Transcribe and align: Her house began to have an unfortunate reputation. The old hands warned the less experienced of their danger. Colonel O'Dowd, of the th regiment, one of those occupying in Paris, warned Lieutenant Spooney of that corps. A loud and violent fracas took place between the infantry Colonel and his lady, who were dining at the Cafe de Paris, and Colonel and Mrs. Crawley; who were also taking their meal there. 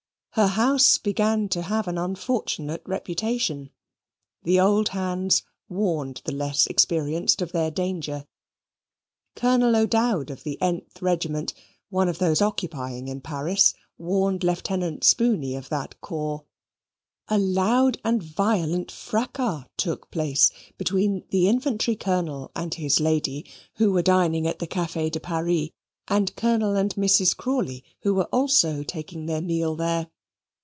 Her 0.35 0.47
house 0.47 0.97
began 0.97 1.49
to 1.49 1.61
have 1.63 1.89
an 1.89 1.97
unfortunate 1.97 2.81
reputation. 2.85 3.69
The 4.43 4.61
old 4.61 4.87
hands 4.87 5.43
warned 5.67 6.21
the 6.23 6.31
less 6.31 6.67
experienced 6.67 7.41
of 7.41 7.51
their 7.51 7.69
danger. 7.69 8.25
Colonel 9.35 9.75
O'Dowd, 9.75 10.29
of 10.29 10.43
the 10.45 10.55
th 10.61 10.85
regiment, 11.01 11.53
one 11.89 12.07
of 12.07 12.19
those 12.19 12.41
occupying 12.41 13.09
in 13.09 13.19
Paris, 13.19 13.73
warned 13.97 14.45
Lieutenant 14.45 15.03
Spooney 15.03 15.53
of 15.53 15.67
that 15.67 15.99
corps. 15.99 16.45
A 17.27 17.37
loud 17.37 17.97
and 18.05 18.23
violent 18.23 18.89
fracas 18.89 19.65
took 19.75 20.09
place 20.11 20.49
between 20.77 21.25
the 21.31 21.49
infantry 21.49 21.97
Colonel 21.97 22.51
and 22.55 22.73
his 22.75 23.01
lady, 23.01 23.45
who 23.75 23.91
were 23.91 24.01
dining 24.01 24.47
at 24.47 24.59
the 24.59 24.65
Cafe 24.67 25.09
de 25.09 25.19
Paris, 25.19 25.71
and 26.07 26.33
Colonel 26.37 26.77
and 26.77 26.95
Mrs. 26.95 27.35
Crawley; 27.35 27.83
who 28.03 28.13
were 28.13 28.29
also 28.31 28.81
taking 28.81 29.25
their 29.25 29.41
meal 29.41 29.75
there. 29.75 30.07